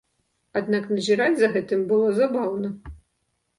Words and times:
Аднак 0.61 0.87
назіраць 0.95 1.37
за 1.43 1.51
гэтым 1.59 1.85
было 1.93 2.09
забаўна. 2.23 2.75